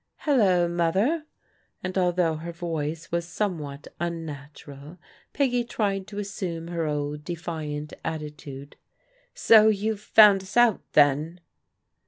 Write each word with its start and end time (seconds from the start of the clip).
Hello, 0.21 0.67
Mother," 0.67 1.27
and 1.83 1.95
although 1.95 2.33
her 2.37 2.51
voice 2.51 3.11
was 3.11 3.23
some 3.23 3.59
what 3.59 3.87
unnatural, 3.99 4.97
Peggy 5.31 5.63
tried 5.63 6.07
to 6.07 6.17
assume 6.17 6.69
her 6.69 6.87
old 6.87 7.23
defiant 7.23 7.93
attitude." 8.03 8.77
So 9.45 9.67
you 9.67 9.91
have 9.91 10.01
found 10.01 10.41
us 10.41 10.57
out 10.57 10.81
then? 10.93 11.39